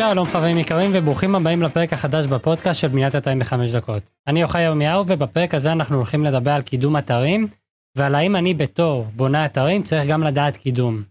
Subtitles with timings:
[0.00, 4.02] שלום חברים יקרים וברוכים הבאים לפרק החדש בפודקאסט של בניית אתרים בחמש דקות.
[4.26, 7.48] אני יוחאי ירמיהו ובפרק הזה אנחנו הולכים לדבר על קידום אתרים
[7.96, 11.02] ועל האם אני בתור בונה אתרים צריך גם לדעת קידום.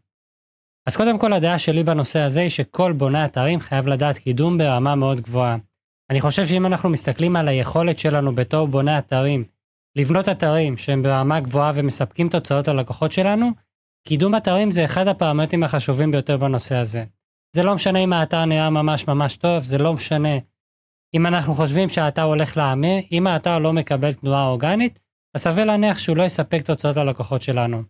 [0.87, 4.95] אז קודם כל הדעה שלי בנושא הזה היא שכל בונה אתרים חייב לדעת קידום ברמה
[4.95, 5.57] מאוד גבוהה.
[6.09, 9.43] אני חושב שאם אנחנו מסתכלים על היכולת שלנו בתור בונה אתרים
[9.95, 13.51] לבנות אתרים שהם ברמה גבוהה ומספקים תוצאות ללקוחות שלנו,
[14.07, 17.03] קידום אתרים זה אחד הפרמטרים החשובים ביותר בנושא הזה.
[17.55, 20.37] זה לא משנה אם האתר נראה ממש ממש טוב, זה לא משנה
[21.15, 24.99] אם אנחנו חושבים שהאתר הולך להמיר, אם האתר לא מקבל תנועה אורגנית,
[25.35, 27.83] אז סביר להניח שהוא לא יספק תוצאות ללקוחות שלנו.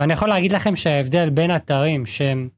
[0.00, 2.48] ואני יכול להגיד לכם שההבדל בין אתרים שהם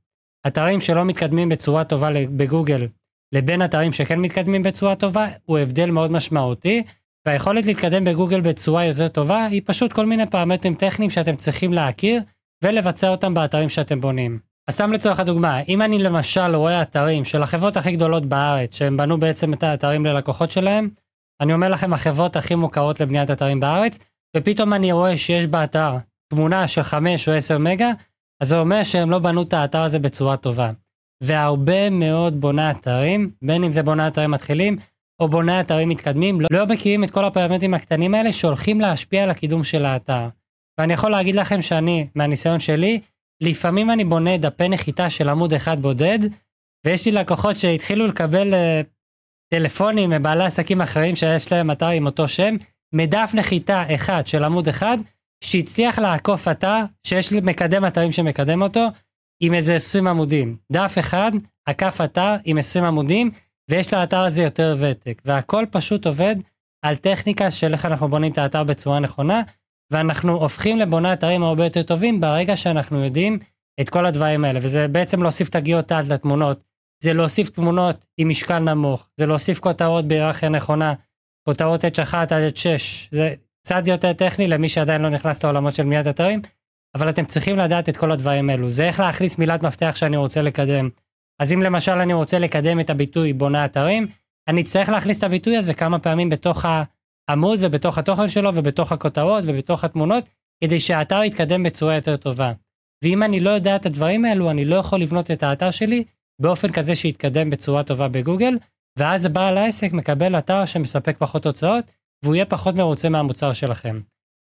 [0.46, 2.88] אתרים שלא מתקדמים בצורה טובה בגוגל,
[3.34, 6.82] לבין אתרים שכן מתקדמים בצורה טובה, הוא הבדל מאוד משמעותי,
[7.26, 12.22] והיכולת להתקדם בגוגל בצורה יותר טובה היא פשוט כל מיני פרמטרים טכניים שאתם צריכים להכיר
[12.64, 14.51] ולבצע אותם באתרים שאתם בונים.
[14.68, 18.96] אז סתם לצורך הדוגמה, אם אני למשל רואה אתרים של החברות הכי גדולות בארץ, שהם
[18.96, 20.88] בנו בעצם את האתרים ללקוחות שלהם,
[21.40, 23.98] אני אומר לכם החברות הכי מוכרות לבניית אתרים בארץ,
[24.36, 25.96] ופתאום אני רואה שיש באתר
[26.28, 27.90] תמונה של 5 או 10 מגה,
[28.40, 30.70] אז זה אומר שהם לא בנו את האתר הזה בצורה טובה.
[31.22, 34.76] והרבה מאוד בוני אתרים, בין אם זה בוני אתרים מתחילים,
[35.20, 39.64] או בוני אתרים מתקדמים, לא מכירים את כל הפרמטרים הקטנים האלה שהולכים להשפיע על הקידום
[39.64, 40.28] של האתר.
[40.78, 43.00] ואני יכול להגיד לכם שאני, מהניסיון שלי,
[43.42, 46.18] לפעמים אני בונה דפי נחיתה של עמוד אחד בודד,
[46.86, 48.86] ויש לי לקוחות שהתחילו לקבל uh,
[49.54, 52.56] טלפונים מבעלי עסקים אחרים שיש להם אתר עם אותו שם,
[52.94, 54.98] מדף נחיתה אחד של עמוד אחד,
[55.44, 58.86] שהצליח לעקוף אתר שיש לי מקדם אתרים שמקדם אותו,
[59.42, 60.56] עם איזה 20 עמודים.
[60.72, 61.32] דף אחד
[61.66, 63.30] עקף אתר עם 20 עמודים,
[63.70, 66.36] ויש לאתר הזה יותר ותק, והכל פשוט עובד
[66.84, 69.42] על טכניקה של איך אנחנו בונים את האתר בצורה נכונה,
[69.92, 73.38] ואנחנו הופכים לבוני אתרים הרבה יותר טובים ברגע שאנחנו יודעים
[73.80, 76.60] את כל הדברים האלה, וזה בעצם להוסיף תגיות תת לתמונות,
[77.02, 80.94] זה להוסיף תמונות עם משקל נמוך, זה להוסיף כותרות בהיררכיה נכונה,
[81.48, 86.06] כותרות H1 עד H6, זה קצת יותר טכני למי שעדיין לא נכנס לעולמות של בניית
[86.06, 86.42] אתרים,
[86.94, 90.42] אבל אתם צריכים לדעת את כל הדברים האלו, זה איך להכניס מילת מפתח שאני רוצה
[90.42, 90.88] לקדם.
[91.40, 94.06] אז אם למשל אני רוצה לקדם את הביטוי בונה אתרים,
[94.48, 96.64] אני צריך להכניס את הביטוי הזה כמה פעמים בתוך
[97.28, 100.24] העמוד ובתוך התוכן שלו ובתוך הכותרות ובתוך התמונות,
[100.64, 102.52] כדי שהאתר יתקדם בצורה יותר טובה.
[103.04, 106.04] ואם אני לא יודע את הדברים האלו, אני לא יכול לבנות את האתר שלי
[106.40, 108.58] באופן כזה שיתקדם בצורה טובה בגוגל,
[108.98, 111.84] ואז בעל העסק מקבל אתר שמספק פחות תוצאות,
[112.24, 114.00] והוא יהיה פחות מרוצה מהמוצר שלכם.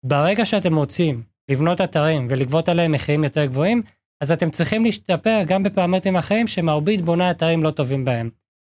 [0.06, 3.82] ברגע שאתם רוצים לבנות אתרים ולגבות עליהם מחירים יותר גבוהים,
[4.22, 8.31] אז אתם צריכים להשתפר גם בפרמטרים אחרים שמרבית בוני אתרים לא טובים בהם.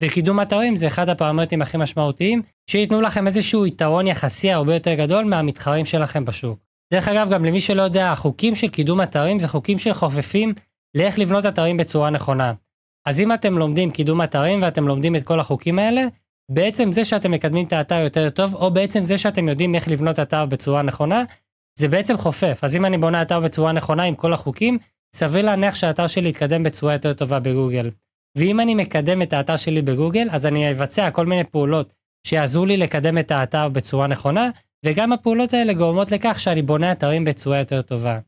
[0.03, 5.25] וקידום אתרים זה אחד הפרמטרים הכי משמעותיים, שייתנו לכם איזשהו יתרון יחסי הרבה יותר גדול
[5.25, 6.59] מהמתחרים שלכם בשוק.
[6.93, 10.53] דרך אגב, גם למי שלא יודע, החוקים של קידום אתרים זה חוקים שחופפים
[10.97, 12.53] לאיך לבנות אתרים בצורה נכונה.
[13.07, 16.01] אז אם אתם לומדים קידום אתרים ואתם לומדים את כל החוקים האלה,
[16.51, 20.19] בעצם זה שאתם מקדמים את האתר יותר טוב, או בעצם זה שאתם יודעים איך לבנות
[20.19, 21.23] אתר בצורה נכונה,
[21.79, 22.59] זה בעצם חופף.
[22.63, 24.77] אז אם אני בונה אתר בצורה נכונה עם כל החוקים,
[25.15, 27.89] סביר להניח שהאתר שלי יתקדם בצורה יותר טובה בגוגל.
[28.37, 31.93] ואם אני מקדם את האתר שלי בגוגל, אז אני אבצע כל מיני פעולות
[32.27, 34.49] שיעזרו לי לקדם את האתר בצורה נכונה,
[34.85, 38.19] וגם הפעולות האלה גורמות לכך שאני בונה אתרים בצורה יותר טובה.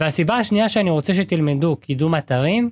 [0.00, 2.70] והסיבה השנייה שאני רוצה שתלמדו קידום אתרים,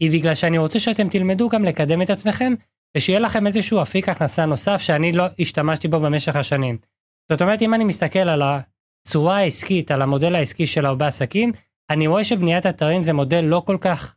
[0.00, 2.54] היא בגלל שאני רוצה שאתם תלמדו גם לקדם את עצמכם,
[2.96, 6.78] ושיהיה לכם איזשהו אפיק הכנסה נוסף שאני לא השתמשתי בו במשך השנים.
[7.32, 11.52] זאת אומרת, אם אני מסתכל על הצורה העסקית, על המודל העסקי של הרבה עסקים,
[11.90, 14.16] אני רואה שבניית אתרים זה מודל לא כל כך,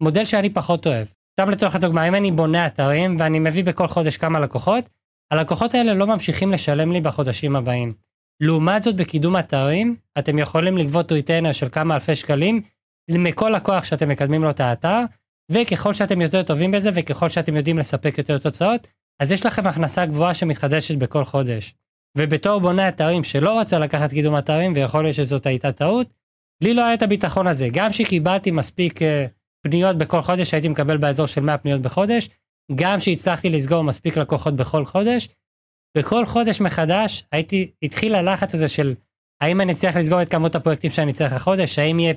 [0.00, 1.06] מודל שאני פחות אוהב.
[1.32, 4.88] סתם לצורך הדוגמה, אם אני בונה אתרים ואני מביא בכל חודש כמה לקוחות,
[5.30, 7.92] הלקוחות האלה לא ממשיכים לשלם לי בחודשים הבאים.
[8.40, 12.62] לעומת זאת בקידום אתרים, אתם יכולים לגבות ריטיינר של כמה אלפי שקלים
[13.10, 15.00] מכל לקוח שאתם מקדמים לו את האתר,
[15.50, 18.86] וככל שאתם יותר טובים בזה וככל שאתם יודעים לספק יותר תוצאות,
[19.20, 21.74] אז יש לכם הכנסה גבוהה שמתחדשת בכל חודש.
[22.18, 26.06] ובתור בונה אתרים שלא רצה לקחת קידום אתרים, ויכול להיות שזאת הייתה טעות,
[26.62, 27.68] לי לא היה את הביטחון הזה.
[27.72, 29.04] גם שקיבלתי מספיק uh,
[29.62, 32.28] פניות בכל חודש, הייתי מקבל באזור של 100 פניות בחודש,
[32.74, 35.28] גם שהצלחתי לסגור מספיק לקוחות בכל חודש,
[35.98, 38.94] בכל חודש מחדש הייתי, התחיל הלחץ הזה של
[39.40, 42.14] האם אני אצליח לסגור את כמות הפרויקטים שאני צריך לחודש, האם יהיה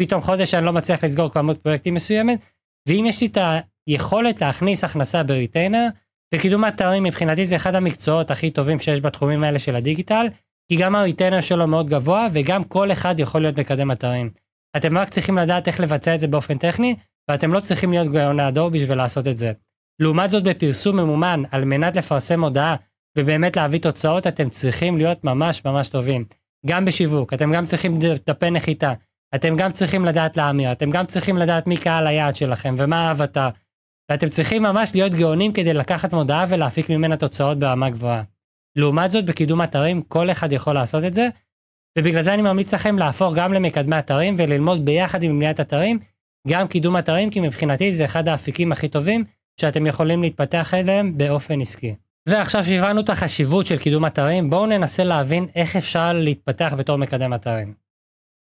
[0.00, 2.44] פתאום חודש שאני לא מצליח לסגור כמות פרויקטים מסוימת,
[2.88, 3.38] ואם יש לי את
[3.86, 5.86] היכולת להכניס הכנסה בריטיינר,
[6.34, 10.26] וקידום אתרים מבחינתי זה אחד המקצועות הכי טובים שיש בתחומים האלה של הדיגיטל,
[10.68, 14.30] כי גם הריטיינר שלו מאוד גבוה, וגם כל אחד יכול להיות מקדם אתרים.
[14.76, 16.96] אתם רק צריכים לדעת איך לבצע את זה באופן טכני,
[17.30, 19.52] ואתם לא צריכים להיות גאוני הדור בשביל לעשות את זה.
[20.00, 22.76] לעומת זאת בפרסום ממומן, על מנת לפרסם הודעה
[23.18, 26.24] ובאמת להביא תוצאות, אתם צריכים להיות ממש ממש טובים.
[26.66, 28.92] גם בשיווק, אתם גם צריכים דפי נחיתה,
[29.34, 33.48] אתם גם צריכים לדעת להמיר, אתם גם צריכים לדעת מי קהל היעד שלכם ומה האבטר.
[34.10, 38.22] ואתם צריכים ממש להיות גאונים כדי לקחת מודעה ולהפיק ממנה תוצאות ברמה גבוהה.
[38.76, 41.28] לעומת זאת, בקידום אתרים כל אחד יכול לעשות את זה,
[41.98, 45.98] ובגלל זה אני ממליץ לכם להפוך גם למקדמי אתרים וללמוד ביחד עם בניית אתרים,
[46.48, 49.24] גם קידום אתרים, כי מבחינתי זה אחד האפיקים הכי טובים
[49.60, 51.94] שאתם יכולים להתפתח אליהם באופן עסקי.
[52.28, 57.34] ועכשיו שהבנו את החשיבות של קידום אתרים, בואו ננסה להבין איך אפשר להתפתח בתור מקדם
[57.34, 57.74] אתרים.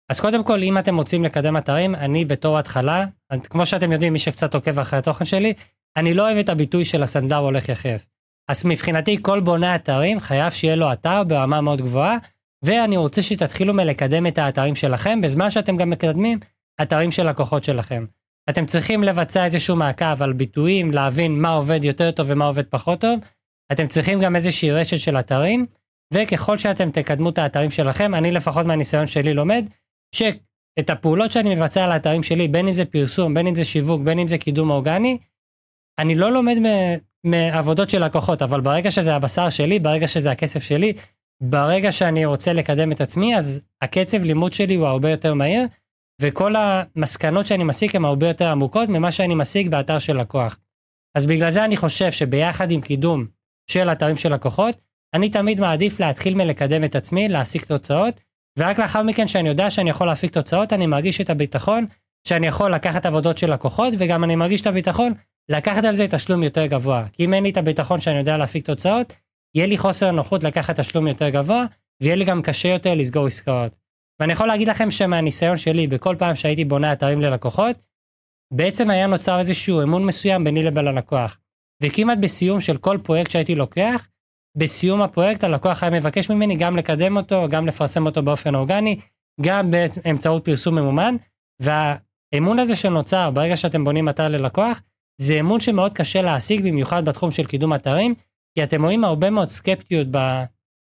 [0.09, 3.05] אז קודם כל, אם אתם רוצים לקדם אתרים, אני בתור התחלה,
[3.43, 5.53] כמו שאתם יודעים, מי שקצת עוקב אחרי התוכן שלי,
[5.97, 8.05] אני לא אוהב את הביטוי של הסנדלר הולך יחף.
[8.47, 12.17] אז מבחינתי, כל בונה אתרים חייב שיהיה לו אתר ברמה מאוד גבוהה,
[12.63, 16.39] ואני רוצה שתתחילו מלקדם את האתרים שלכם, בזמן שאתם גם מקדמים
[16.81, 18.05] אתרים של לקוחות שלכם.
[18.49, 23.01] אתם צריכים לבצע איזשהו מעקב על ביטויים, להבין מה עובד יותר טוב ומה עובד פחות
[23.01, 23.19] טוב.
[23.71, 25.65] אתם צריכים גם איזושהי רשת של אתרים,
[26.13, 29.65] וככל שאתם תקדמו את האתרים שלכם, אני לפחות מהניסיון שלי לומד,
[30.15, 34.01] שאת הפעולות שאני מבצע על האתרים שלי, בין אם זה פרסום, בין אם זה שיווק,
[34.01, 35.17] בין אם זה קידום אורגני,
[35.99, 36.57] אני לא לומד
[37.25, 40.93] מעבודות של לקוחות, אבל ברגע שזה הבשר שלי, ברגע שזה הכסף שלי,
[41.41, 45.63] ברגע שאני רוצה לקדם את עצמי, אז הקצב לימוד שלי הוא הרבה יותר מהיר,
[46.21, 50.57] וכל המסקנות שאני מסיק הן הרבה יותר עמוקות ממה שאני משיג באתר של לקוח.
[51.17, 53.25] אז בגלל זה אני חושב שביחד עם קידום
[53.71, 54.75] של אתרים של לקוחות,
[55.15, 58.21] אני תמיד מעדיף להתחיל מלקדם את עצמי, להשיג תוצאות,
[58.59, 61.85] ורק לאחר מכן שאני יודע שאני יכול להפיק תוצאות, אני מרגיש את הביטחון
[62.27, 65.13] שאני יכול לקחת עבודות של לקוחות, וגם אני מרגיש את הביטחון
[65.49, 67.05] לקחת על זה תשלום יותר גבוה.
[67.11, 69.13] כי אם אין לי את הביטחון שאני יודע להפיק תוצאות,
[69.55, 71.65] יהיה לי חוסר נוחות לקחת תשלום יותר גבוה,
[72.01, 73.75] ויהיה לי גם קשה יותר לסגור עסקאות.
[74.19, 77.75] ואני יכול להגיד לכם שמהניסיון שלי, בכל פעם שהייתי בונה אתרים ללקוחות,
[78.53, 81.39] בעצם היה נוצר איזשהו אמון מסוים ביני לבין הלקוח.
[81.83, 84.07] וכמעט בסיום של כל פרויקט שהייתי לוקח,
[84.57, 88.99] בסיום הפרויקט הלקוח היה מבקש ממני גם לקדם אותו, גם לפרסם אותו באופן אורגני,
[89.41, 91.15] גם באמצעות פרסום ממומן,
[91.59, 94.81] והאמון הזה שנוצר ברגע שאתם בונים אתר ללקוח,
[95.21, 98.15] זה אמון שמאוד קשה להשיג, במיוחד בתחום של קידום אתרים,
[98.55, 100.17] כי אתם רואים הרבה מאוד סקפטיות ב,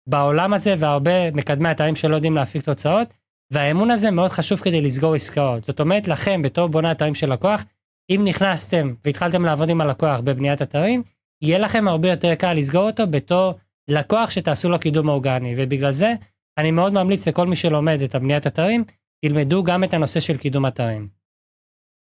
[0.08, 3.14] בעולם הזה, והרבה מקדמי אתרים שלא יודעים להפיק תוצאות,
[3.52, 5.64] והאמון הזה מאוד חשוב כדי לסגור עסקאות.
[5.64, 7.64] זאת אומרת, לכם, בתור בונה אתרים של לקוח,
[8.10, 11.02] אם נכנסתם והתחלתם לעבוד עם הלקוח בבניית אתרים,
[11.42, 13.54] יהיה לכם הרבה יותר קל לסגור אותו בתור
[13.88, 16.14] לקוח שתעשו לו קידום אורגני, ובגלל זה
[16.58, 18.84] אני מאוד ממליץ לכל מי שלומד את הבניית אתרים,
[19.24, 21.08] תלמדו גם את הנושא של קידום אתרים.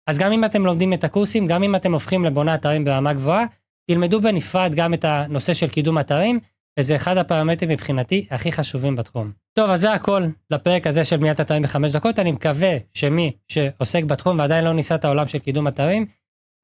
[0.07, 3.45] אז גם אם אתם לומדים את הקורסים, גם אם אתם הופכים לבונה אתרים ברמה גבוהה,
[3.93, 6.41] תלמדו בנפרד גם את הנושא של קידום אתרים,
[6.79, 9.33] וזה אחד הפרמטרים מבחינתי הכי חשובים בתחום.
[9.53, 12.19] טוב, אז זה הכל לפרק הזה של בניית אתרים בחמש דקות.
[12.19, 16.07] אני מקווה שמי שעוסק בתחום ועדיין לא ניסה את העולם של קידום אתרים,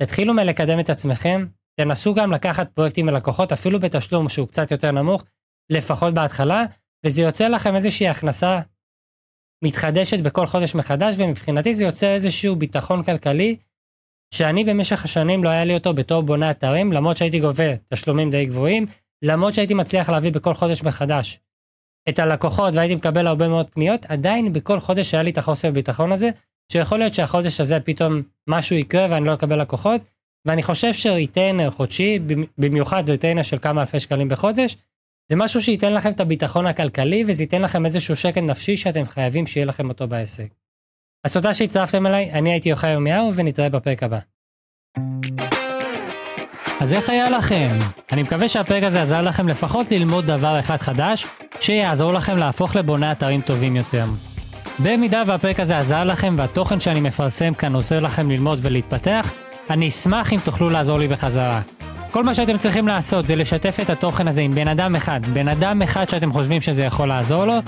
[0.03, 1.47] תתחילו מלקדם את עצמכם,
[1.81, 5.25] תנסו גם לקחת פרויקטים מלקוחות, אפילו בתשלום שהוא קצת יותר נמוך,
[5.71, 6.65] לפחות בהתחלה,
[7.07, 8.61] וזה יוצא לכם איזושהי הכנסה
[9.65, 13.57] מתחדשת בכל חודש מחדש, ומבחינתי זה יוצר איזשהו ביטחון כלכלי,
[14.35, 18.47] שאני במשך השנים לא היה לי אותו בתור בונה אתרים, למרות שהייתי גובה תשלומים די
[18.47, 18.87] גבוהים,
[19.23, 21.41] למרות שהייתי מצליח להביא בכל חודש מחדש
[22.09, 26.13] את הלקוחות והייתי מקבל הרבה מאוד פניות, עדיין בכל חודש היה לי את החוסר ביטחון
[26.13, 26.31] הזה,
[26.73, 30.01] שיכול להיות שהחודש הזה פתאום משהו יקרה ואני לא אקבל לקוחות,
[30.45, 32.19] ואני חושב ש retainer חודשי,
[32.59, 34.77] במיוחד retainer של כמה אלפי שקלים בחודש,
[35.29, 39.47] זה משהו שייתן לכם את הביטחון הכלכלי וזה ייתן לכם איזשהו שקט נפשי שאתם חייבים
[39.47, 40.66] שיהיה לכם אותו בעסק.
[41.27, 44.19] אז תודה שהצטרפתם אליי, אני הייתי יוחאי ירמיהו ונתראה בפרק הבא.
[46.81, 47.79] אז איך היה לכם?
[48.13, 51.27] אני מקווה שהפרק הזה עזר לכם לפחות ללמוד דבר אחד חדש,
[51.61, 54.05] שיעזור לכם להפוך לבוני אתרים טובים יותר.
[54.79, 59.33] במידה והפרק הזה עזר לכם והתוכן שאני מפרסם כאן עוזר לכם ללמוד ולהתפתח,
[59.71, 61.61] אני אשמח אם תוכלו לעזור לי בחזרה.
[62.11, 65.49] כל מה שאתם צריכים לעשות זה לשתף את התוכן הזה עם בן אדם אחד, בן
[65.49, 67.59] אדם אחד שאתם חושבים שזה יכול לעזור לו,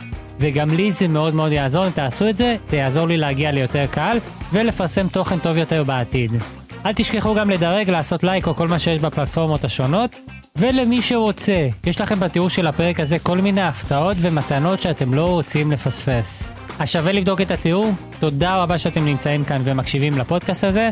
[0.40, 3.84] וגם לי זה מאוד מאוד יעזור אם תעשו את זה, זה יעזור לי להגיע ליותר
[3.90, 4.18] קהל
[4.52, 6.30] ולפרסם תוכן טוב יותר בעתיד.
[6.86, 10.16] אל תשכחו גם לדרג, לעשות לייק או כל מה שיש בפלטפורמות השונות.
[10.56, 15.72] ולמי שרוצה, יש לכם בתיאור של הפרק הזה כל מיני הפתעות ומתנות שאתם לא רוצים
[15.72, 16.54] לפספס.
[16.78, 17.92] אז שווה לבדוק את התיאור.
[18.20, 20.86] תודה רבה שאתם נמצאים כאן ומקשיבים לפודקאסט הזה,